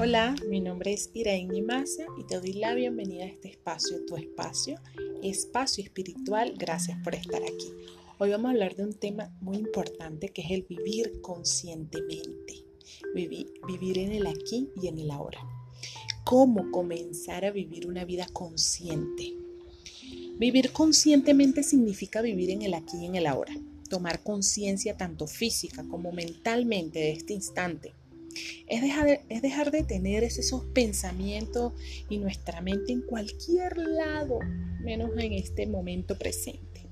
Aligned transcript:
Hola, 0.00 0.36
mi 0.48 0.60
nombre 0.60 0.92
es 0.92 1.10
Irene 1.12 1.60
Maza 1.60 2.04
y 2.16 2.22
te 2.22 2.38
doy 2.38 2.52
la 2.52 2.72
bienvenida 2.72 3.24
a 3.24 3.26
este 3.26 3.48
espacio, 3.48 4.06
tu 4.06 4.16
espacio, 4.16 4.78
espacio 5.24 5.82
espiritual. 5.82 6.54
Gracias 6.56 6.96
por 7.02 7.16
estar 7.16 7.42
aquí. 7.42 7.72
Hoy 8.18 8.30
vamos 8.30 8.46
a 8.46 8.52
hablar 8.52 8.76
de 8.76 8.84
un 8.84 8.92
tema 8.92 9.36
muy 9.40 9.56
importante 9.56 10.28
que 10.28 10.42
es 10.42 10.52
el 10.52 10.62
vivir 10.62 11.20
conscientemente, 11.20 12.64
vivir, 13.12 13.52
vivir 13.66 13.98
en 13.98 14.12
el 14.12 14.28
aquí 14.28 14.68
y 14.80 14.86
en 14.86 14.98
el 14.98 15.10
ahora. 15.10 15.40
¿Cómo 16.22 16.70
comenzar 16.70 17.44
a 17.44 17.50
vivir 17.50 17.88
una 17.88 18.04
vida 18.04 18.28
consciente? 18.32 19.34
Vivir 20.38 20.70
conscientemente 20.70 21.64
significa 21.64 22.22
vivir 22.22 22.50
en 22.50 22.62
el 22.62 22.74
aquí 22.74 22.98
y 22.98 23.06
en 23.06 23.16
el 23.16 23.26
ahora, 23.26 23.56
tomar 23.90 24.22
conciencia 24.22 24.96
tanto 24.96 25.26
física 25.26 25.84
como 25.88 26.12
mentalmente 26.12 27.00
de 27.00 27.10
este 27.10 27.32
instante 27.32 27.94
es 28.66 28.82
dejar, 28.82 29.06
de, 29.06 29.20
es 29.28 29.42
dejar 29.42 29.70
de 29.70 29.82
tener 29.82 30.24
esos 30.24 30.64
pensamientos 30.66 31.72
y 32.08 32.18
nuestra 32.18 32.60
mente 32.60 32.92
en 32.92 33.02
cualquier 33.02 33.76
lado, 33.78 34.38
menos 34.80 35.10
en 35.18 35.32
este 35.32 35.66
momento 35.66 36.18
presente, 36.18 36.88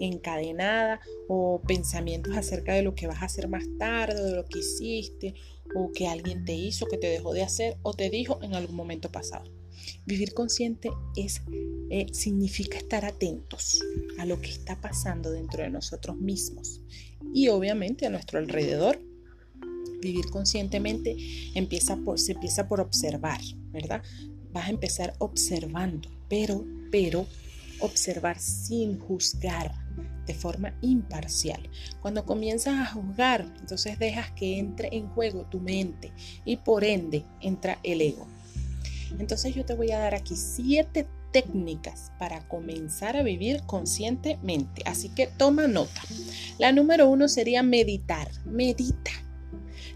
encadenada 0.00 1.00
o 1.28 1.62
pensamientos 1.66 2.36
acerca 2.36 2.74
de 2.74 2.82
lo 2.82 2.94
que 2.94 3.06
vas 3.06 3.22
a 3.22 3.26
hacer 3.26 3.48
más 3.48 3.64
tarde, 3.78 4.22
de 4.22 4.36
lo 4.36 4.44
que 4.44 4.58
hiciste 4.58 5.34
o 5.74 5.92
que 5.92 6.08
alguien 6.08 6.44
te 6.44 6.54
hizo, 6.54 6.86
que 6.86 6.98
te 6.98 7.06
dejó 7.06 7.32
de 7.32 7.42
hacer 7.42 7.76
o 7.82 7.94
te 7.94 8.10
dijo 8.10 8.40
en 8.42 8.54
algún 8.54 8.76
momento 8.76 9.10
pasado. 9.10 9.50
Vivir 10.04 10.34
consciente 10.34 10.90
es, 11.16 11.42
eh, 11.90 12.06
significa 12.12 12.78
estar 12.78 13.04
atentos 13.04 13.80
a 14.18 14.26
lo 14.26 14.40
que 14.40 14.50
está 14.50 14.80
pasando 14.80 15.30
dentro 15.30 15.62
de 15.62 15.70
nosotros 15.70 16.16
mismos 16.16 16.82
y 17.32 17.48
obviamente 17.48 18.06
a 18.06 18.10
nuestro 18.10 18.38
alrededor 18.38 19.00
vivir 20.00 20.26
conscientemente 20.30 21.16
empieza 21.54 21.96
por, 21.96 22.18
se 22.18 22.32
empieza 22.32 22.68
por 22.68 22.80
observar, 22.80 23.40
¿verdad? 23.72 24.02
Vas 24.52 24.66
a 24.66 24.70
empezar 24.70 25.14
observando, 25.18 26.08
pero, 26.28 26.64
pero, 26.90 27.26
observar 27.80 28.38
sin 28.38 28.98
juzgar 28.98 29.72
de 30.26 30.34
forma 30.34 30.74
imparcial. 30.82 31.68
Cuando 32.00 32.24
comienzas 32.24 32.78
a 32.78 32.86
juzgar, 32.86 33.52
entonces 33.60 33.98
dejas 33.98 34.30
que 34.32 34.58
entre 34.58 34.94
en 34.94 35.08
juego 35.08 35.46
tu 35.50 35.60
mente 35.60 36.12
y 36.44 36.56
por 36.56 36.84
ende 36.84 37.24
entra 37.40 37.78
el 37.82 38.00
ego. 38.00 38.26
Entonces 39.18 39.54
yo 39.54 39.64
te 39.64 39.74
voy 39.74 39.90
a 39.90 39.98
dar 39.98 40.14
aquí 40.14 40.36
siete 40.36 41.06
técnicas 41.32 42.12
para 42.18 42.46
comenzar 42.48 43.16
a 43.16 43.22
vivir 43.22 43.62
conscientemente. 43.66 44.82
Así 44.86 45.08
que 45.08 45.26
toma 45.26 45.66
nota. 45.66 46.02
La 46.58 46.72
número 46.72 47.08
uno 47.08 47.28
sería 47.28 47.62
meditar. 47.62 48.30
Medita. 48.44 49.10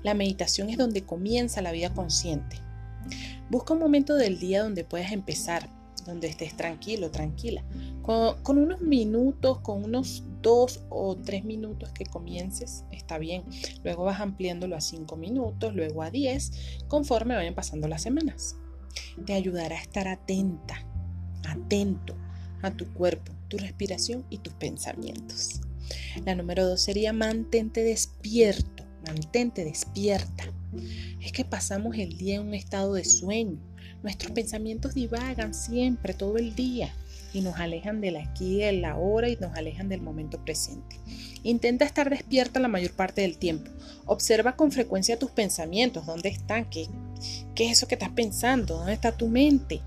La 0.05 0.14
meditación 0.14 0.69
es 0.69 0.77
donde 0.77 1.02
comienza 1.02 1.62
la 1.62 1.72
vida 1.72 1.92
consciente. 1.92 2.58
Busca 3.50 3.72
un 3.72 3.80
momento 3.80 4.14
del 4.14 4.38
día 4.38 4.62
donde 4.62 4.84
puedas 4.84 5.12
empezar, 5.12 5.69
donde 6.05 6.28
estés 6.28 6.55
tranquilo, 6.55 7.10
tranquila. 7.10 7.64
Con, 8.02 8.58
unos 8.58 8.82
minutos, 8.82 9.60
con 9.60 9.82
unos 9.82 10.22
dos 10.42 10.82
o 10.91 11.16
tres 11.16 11.44
minutos 11.44 11.91
que 11.92 12.05
comiences, 12.05 12.84
está 12.92 13.16
bien. 13.16 13.44
Luego 13.82 14.05
vas 14.05 14.20
ampliándolo 14.20 14.77
a 14.77 14.82
cinco 14.82 15.16
minutos, 15.16 15.75
luego 15.75 16.02
a 16.02 16.10
diez, 16.10 16.52
conforme 16.86 17.34
vayan 17.34 17.55
pasando 17.55 17.88
las 17.88 18.02
semanas. 18.02 18.56
Te 19.25 19.32
ayudará 19.32 19.77
a 19.77 19.80
estar 19.80 20.06
atenta, 20.06 20.86
atento 21.48 22.14
a 22.60 22.70
tu 22.72 22.92
cuerpo, 22.92 23.32
tu 23.48 23.56
respiración 23.56 24.27
y 24.28 24.38
tus 24.38 24.52
pensamientos. 24.52 25.62
La 26.27 26.34
número 26.34 26.66
dos 26.66 26.82
sería 26.82 27.14
mantente 27.14 27.82
despierto 27.82 28.73
mantente 29.05 29.64
despierta. 29.64 30.44
Es 31.20 31.33
que 31.33 31.44
pasamos 31.44 31.97
el 31.97 32.16
día 32.16 32.36
en 32.36 32.48
un 32.48 32.55
estado 32.55 32.94
de 32.94 33.05
sueño. 33.05 33.59
Nuestros 34.03 34.32
pensamientos 34.32 34.94
divagan 34.94 35.54
siempre, 35.54 36.12
todo 36.12 36.37
el 36.37 36.54
día, 36.54 36.92
y 37.32 37.41
nos 37.41 37.56
alejan 37.56 38.00
del 38.00 38.16
aquí, 38.16 38.59
de 38.59 38.72
la 38.72 38.97
hora 38.97 39.28
y 39.28 39.37
nos 39.37 39.56
alejan 39.56 39.88
del 39.88 40.00
momento 40.00 40.42
presente. 40.44 40.97
Intenta 41.42 41.84
estar 41.84 42.09
despierta 42.09 42.60
la 42.60 42.69
mayor 42.69 42.92
parte 42.92 43.22
del 43.22 43.38
tiempo. 43.38 43.70
Observa 44.06 44.56
con 44.56 44.72
frecuencia 44.72 45.19
tus 45.19 45.31
pensamientos, 45.31 46.06
dónde 46.06 46.28
están, 46.28 46.69
qué, 46.71 46.86
qué 47.54 47.66
es 47.66 47.72
eso 47.72 47.88
que 47.88 47.94
estás 47.94 48.10
pensando, 48.10 48.76
dónde 48.76 48.92
está 48.92 49.12
tu 49.12 49.28
mente. 49.28 49.81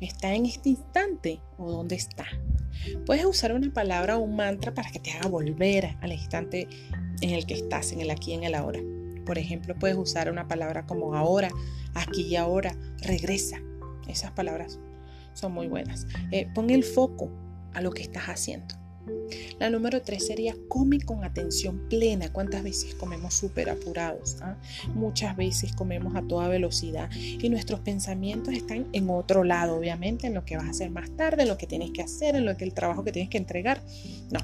¿Está 0.00 0.34
en 0.34 0.46
este 0.46 0.70
instante 0.70 1.38
o 1.58 1.70
dónde 1.70 1.94
está? 1.94 2.26
Puedes 3.06 3.24
usar 3.24 3.52
una 3.52 3.72
palabra 3.72 4.18
o 4.18 4.22
un 4.22 4.34
mantra 4.34 4.74
para 4.74 4.90
que 4.90 4.98
te 4.98 5.12
haga 5.12 5.28
volver 5.28 5.96
al 6.00 6.12
instante 6.12 6.66
en 7.22 7.30
el 7.30 7.46
que 7.46 7.54
estás, 7.54 7.92
en 7.92 8.00
el 8.00 8.10
aquí 8.10 8.32
y 8.32 8.34
en 8.34 8.44
el 8.44 8.54
ahora. 8.54 8.80
Por 9.24 9.38
ejemplo, 9.38 9.74
puedes 9.78 9.96
usar 9.96 10.30
una 10.30 10.48
palabra 10.48 10.84
como 10.84 11.14
ahora, 11.14 11.48
aquí 11.94 12.22
y 12.22 12.36
ahora, 12.36 12.76
regresa. 13.00 13.60
Esas 14.08 14.32
palabras 14.32 14.78
son 15.32 15.52
muy 15.52 15.68
buenas. 15.68 16.06
Eh, 16.32 16.48
pon 16.54 16.70
el 16.70 16.84
foco 16.84 17.30
a 17.72 17.80
lo 17.80 17.92
que 17.92 18.02
estás 18.02 18.24
haciendo. 18.24 18.74
La 19.58 19.70
número 19.70 20.02
tres 20.02 20.26
sería 20.26 20.56
come 20.68 21.00
con 21.00 21.24
atención 21.24 21.88
plena. 21.88 22.32
¿Cuántas 22.32 22.62
veces 22.62 22.94
comemos 22.94 23.34
súper 23.34 23.70
apurados? 23.70 24.36
Ah? 24.40 24.56
Muchas 24.94 25.36
veces 25.36 25.72
comemos 25.74 26.16
a 26.16 26.22
toda 26.22 26.48
velocidad 26.48 27.10
y 27.12 27.48
nuestros 27.48 27.80
pensamientos 27.80 28.54
están 28.54 28.88
en 28.92 29.10
otro 29.10 29.44
lado, 29.44 29.76
obviamente, 29.76 30.26
en 30.26 30.34
lo 30.34 30.44
que 30.44 30.56
vas 30.56 30.66
a 30.66 30.70
hacer 30.70 30.90
más 30.90 31.10
tarde, 31.16 31.42
en 31.42 31.48
lo 31.48 31.58
que 31.58 31.66
tienes 31.66 31.90
que 31.92 32.02
hacer, 32.02 32.34
en 32.34 32.44
lo 32.44 32.56
que 32.56 32.64
el 32.64 32.74
trabajo 32.74 33.04
que 33.04 33.12
tienes 33.12 33.30
que 33.30 33.38
entregar. 33.38 33.82
No, 34.30 34.40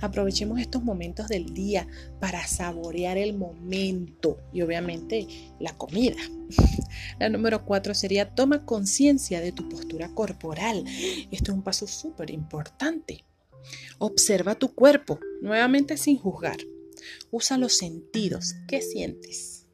aprovechemos 0.00 0.60
estos 0.60 0.82
momentos 0.82 1.28
del 1.28 1.54
día 1.54 1.86
para 2.20 2.46
saborear 2.46 3.18
el 3.18 3.36
momento 3.36 4.38
y 4.52 4.62
obviamente 4.62 5.26
la 5.58 5.72
comida. 5.76 6.16
La 7.18 7.28
número 7.28 7.64
cuatro 7.64 7.94
sería 7.94 8.34
toma 8.34 8.64
conciencia 8.64 9.40
de 9.40 9.52
tu 9.52 9.68
postura 9.68 10.08
corporal. 10.08 10.84
Esto 11.30 11.52
es 11.52 11.56
un 11.56 11.62
paso 11.62 11.86
súper 11.86 12.30
importante. 12.30 13.24
Observa 13.98 14.58
tu 14.58 14.74
cuerpo, 14.74 15.20
nuevamente 15.40 15.96
sin 15.96 16.16
juzgar. 16.18 16.58
Usa 17.30 17.58
los 17.58 17.76
sentidos. 17.76 18.54
¿Qué 18.66 18.80
sientes? 18.80 19.66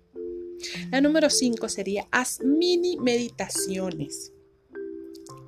La 0.91 1.00
número 1.00 1.31
5 1.31 1.69
sería 1.69 2.09
haz 2.10 2.41
mini 2.41 2.97
meditaciones. 2.99 4.32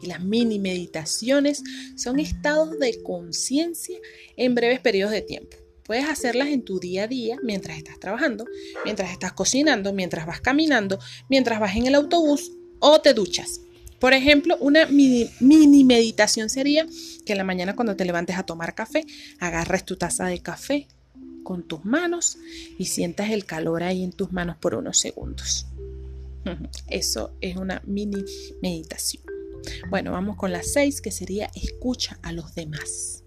Y 0.03 0.07
las 0.07 0.23
mini 0.23 0.59
meditaciones 0.59 1.62
son 1.97 2.19
estados 2.19 2.79
de 2.79 3.03
conciencia 3.03 3.99
en 4.37 4.55
breves 4.55 4.81
periodos 4.81 5.13
de 5.13 5.23
tiempo. 5.23 5.57
Puedes 5.84 6.07
hacerlas 6.07 6.49
en 6.49 6.65
tu 6.65 6.81
día 6.81 7.05
a 7.05 7.09
día 7.09 7.39
mientras 7.43 7.78
estás 7.78 7.99
trabajando, 8.01 8.45
mientras 8.84 9.11
estás 9.13 9.33
cocinando, 9.33 9.93
mientras 9.93 10.27
vas 10.27 10.41
caminando, 10.41 10.99
mientras 11.31 11.61
vas 11.61 11.77
en 11.77 11.87
el 11.87 11.95
autobús 11.95 12.53
o 12.81 13.01
te 13.01 13.15
duchas. 13.15 13.61
Por 14.01 14.12
ejemplo, 14.12 14.57
una 14.61 14.87
mini, 14.87 15.84
meditación 15.84 16.51
sería 16.51 16.87
que 17.25 17.33
en 17.33 17.39
la 17.39 17.45
mañana 17.45 17.75
cuando 17.75 17.97
te 17.97 18.05
levantes 18.05 18.37
a 18.37 18.43
tomar 18.43 18.75
café, 18.75 19.05
agarres 19.39 19.84
tu 19.84 19.97
taza 19.97 20.27
de 20.27 20.41
café 20.41 20.87
con 21.43 21.62
tus 21.62 21.84
manos 21.84 22.39
y 22.79 22.87
sientas 22.87 23.31
el 23.31 23.45
calor 23.45 23.83
ahí 23.83 24.03
en 24.03 24.12
tus 24.12 24.33
manos 24.33 24.57
por 24.57 24.75
unos 24.75 24.99
segundos. 24.99 25.67
Eso 26.89 27.33
es 27.41 27.57
una 27.57 27.83
mini 27.87 28.25
meditación. 28.62 29.23
Bueno, 29.89 30.13
vamos 30.13 30.37
con 30.37 30.53
la 30.53 30.63
seis, 30.63 31.01
que 31.01 31.11
sería 31.11 31.51
escucha 31.55 32.19
a 32.23 32.33
los 32.33 32.55
demás. 32.55 33.25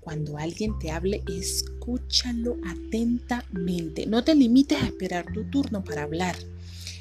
Cuando 0.00 0.38
alguien 0.38 0.78
te 0.78 0.90
hable, 0.90 1.22
escúchalo 1.28 2.56
atentamente. 2.66 4.06
No 4.06 4.24
te 4.24 4.34
limites 4.34 4.82
a 4.82 4.86
esperar 4.86 5.26
tu 5.32 5.44
turno 5.50 5.84
para 5.84 6.02
hablar. 6.02 6.36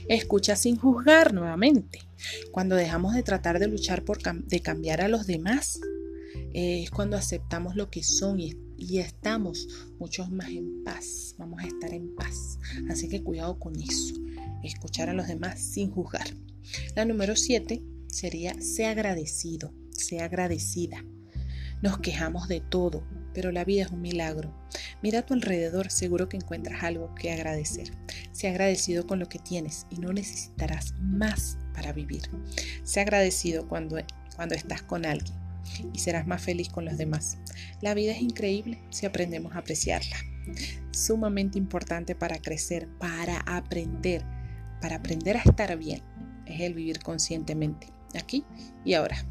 Escucha 0.09 0.55
sin 0.55 0.77
juzgar 0.77 1.33
nuevamente. 1.33 1.99
Cuando 2.51 2.75
dejamos 2.75 3.13
de 3.13 3.23
tratar 3.23 3.59
de 3.59 3.67
luchar 3.67 4.05
por 4.05 4.19
de 4.21 4.59
cambiar 4.61 5.01
a 5.01 5.09
los 5.09 5.27
demás, 5.27 5.81
eh, 6.53 6.83
es 6.83 6.91
cuando 6.91 7.17
aceptamos 7.17 7.75
lo 7.75 7.89
que 7.89 8.03
son 8.03 8.39
y, 8.39 8.55
estamos 8.99 9.67
muchos 9.99 10.31
más 10.31 10.49
en 10.49 10.83
paz. 10.83 11.35
Vamos 11.37 11.61
a 11.61 11.67
estar 11.67 11.93
en 11.93 12.15
paz. 12.15 12.57
Así 12.89 13.09
que 13.09 13.21
cuidado 13.21 13.59
con 13.59 13.75
eso. 13.75 14.15
Escuchar 14.63 15.09
a 15.09 15.13
los 15.13 15.27
demás 15.27 15.59
sin 15.59 15.91
juzgar. 15.91 16.27
La 16.95 17.03
número 17.03 17.35
7 17.35 17.83
sería 18.07 18.53
sea 18.61 18.91
agradecido, 18.91 19.73
sea 19.91 20.25
agradecida. 20.25 21.03
Nos 21.81 21.99
quejamos 21.99 22.47
de 22.47 22.61
todo, 22.61 23.03
pero 23.33 23.51
la 23.51 23.65
vida 23.65 23.83
es 23.83 23.91
un 23.91 24.01
milagro. 24.01 24.55
Mira 25.03 25.19
a 25.19 25.25
tu 25.25 25.33
alrededor, 25.33 25.91
seguro 25.91 26.29
que 26.29 26.37
encuentras 26.37 26.83
algo 26.83 27.13
que 27.13 27.31
agradecer. 27.31 27.91
Sea 28.37 28.51
agradecido 28.51 29.07
con 29.07 29.17
lo 29.17 29.27
que 29.27 29.39
tienes 29.39 29.87
y 29.89 29.97
no 29.97 30.13
necesitarás 30.13 30.93
más 31.01 31.57
para 31.73 31.91
vivir. 31.91 32.21
Sea 32.83 33.01
agradecido 33.01 33.67
cuando, 33.67 33.97
cuando 34.35 34.53
estás 34.53 34.83
con 34.83 35.07
alguien 35.07 35.33
y 35.91 35.97
serás 35.97 36.27
más 36.27 36.43
feliz 36.43 36.69
con 36.69 36.85
los 36.85 36.99
demás. 36.99 37.39
La 37.81 37.95
vida 37.95 38.11
es 38.11 38.21
increíble 38.21 38.79
si 38.91 39.07
aprendemos 39.07 39.55
a 39.55 39.57
apreciarla. 39.57 40.17
Sumamente 40.91 41.57
importante 41.57 42.13
para 42.13 42.37
crecer, 42.37 42.87
para 42.99 43.39
aprender, 43.39 44.23
para 44.81 44.97
aprender 44.97 45.37
a 45.37 45.41
estar 45.41 45.75
bien, 45.75 46.03
es 46.45 46.61
el 46.61 46.75
vivir 46.75 46.99
conscientemente, 46.99 47.87
aquí 48.13 48.45
y 48.85 48.93
ahora 48.93 49.25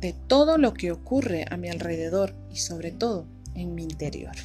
de 0.00 0.12
todo 0.28 0.56
lo 0.56 0.72
que 0.72 0.92
ocurre 0.92 1.46
a 1.50 1.56
mi 1.56 1.68
alrededor 1.68 2.36
y 2.48 2.58
sobre 2.58 2.92
todo 2.92 3.26
en 3.56 3.74
mi 3.74 3.82
interior. 3.82 4.36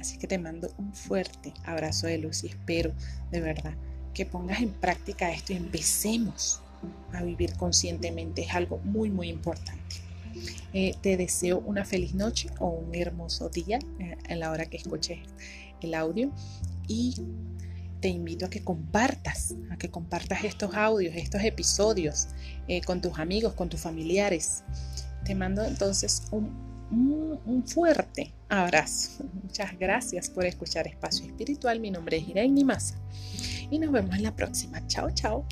Así 0.00 0.18
que 0.18 0.26
te 0.26 0.38
mando 0.38 0.72
un 0.78 0.92
fuerte 0.92 1.52
abrazo 1.64 2.06
de 2.06 2.18
luz 2.18 2.44
y 2.44 2.48
espero 2.48 2.92
de 3.30 3.40
verdad 3.40 3.74
que 4.12 4.26
pongas 4.26 4.60
en 4.60 4.70
práctica 4.70 5.30
esto 5.30 5.52
y 5.52 5.56
empecemos 5.56 6.60
a 7.12 7.22
vivir 7.22 7.54
conscientemente. 7.54 8.42
Es 8.42 8.54
algo 8.54 8.78
muy, 8.84 9.10
muy 9.10 9.28
importante. 9.28 9.96
Eh, 10.72 10.94
te 11.00 11.16
deseo 11.16 11.58
una 11.60 11.84
feliz 11.84 12.14
noche 12.14 12.48
o 12.58 12.68
un 12.68 12.94
hermoso 12.94 13.48
día 13.48 13.78
eh, 14.00 14.16
en 14.28 14.40
la 14.40 14.50
hora 14.50 14.66
que 14.66 14.76
escuches 14.76 15.18
el 15.80 15.94
audio 15.94 16.32
y 16.88 17.14
te 18.00 18.08
invito 18.08 18.46
a 18.46 18.50
que 18.50 18.62
compartas, 18.62 19.54
a 19.70 19.76
que 19.76 19.90
compartas 19.90 20.44
estos 20.44 20.74
audios, 20.74 21.14
estos 21.16 21.42
episodios 21.42 22.28
eh, 22.68 22.82
con 22.82 23.00
tus 23.00 23.18
amigos, 23.18 23.54
con 23.54 23.68
tus 23.68 23.80
familiares. 23.80 24.64
Te 25.24 25.34
mando 25.34 25.64
entonces 25.64 26.24
un, 26.30 26.73
un, 26.90 27.64
fuerte 27.66 28.32
abrazo. 28.48 29.24
Muchas 29.42 29.78
gracias 29.78 30.30
por 30.30 30.44
escuchar 30.44 30.86
Espacio 30.86 31.26
Espiritual. 31.26 31.80
Mi 31.80 31.90
nombre 31.90 32.18
es 32.18 32.28
Irene 32.28 32.64
Massa 32.64 32.96
y 33.70 33.78
nos 33.78 33.92
vemos 33.92 34.14
en 34.14 34.22
la 34.22 34.34
próxima. 34.34 34.86
Chao, 34.86 35.10
chao. 35.10 35.44